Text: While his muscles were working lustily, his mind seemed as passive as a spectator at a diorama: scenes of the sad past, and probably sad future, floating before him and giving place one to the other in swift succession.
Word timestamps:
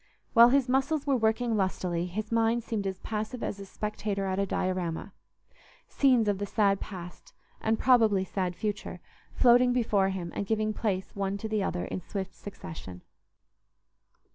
While 0.33 0.49
his 0.49 0.67
muscles 0.67 1.05
were 1.05 1.15
working 1.15 1.55
lustily, 1.55 2.07
his 2.07 2.31
mind 2.31 2.63
seemed 2.63 2.87
as 2.87 2.97
passive 3.01 3.43
as 3.43 3.59
a 3.59 3.67
spectator 3.67 4.25
at 4.25 4.39
a 4.39 4.47
diorama: 4.47 5.13
scenes 5.87 6.27
of 6.27 6.39
the 6.39 6.45
sad 6.47 6.79
past, 6.79 7.33
and 7.61 7.77
probably 7.77 8.23
sad 8.25 8.55
future, 8.55 8.99
floating 9.35 9.73
before 9.73 10.09
him 10.09 10.31
and 10.33 10.47
giving 10.47 10.73
place 10.73 11.15
one 11.15 11.37
to 11.37 11.47
the 11.47 11.61
other 11.61 11.85
in 11.85 12.01
swift 12.01 12.33
succession. 12.33 13.03